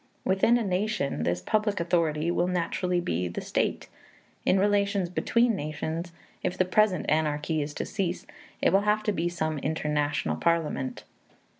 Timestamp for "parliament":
10.37-11.03